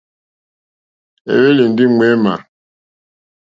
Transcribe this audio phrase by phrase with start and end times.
[1.31, 2.33] É hwélì ndí ŋmémà.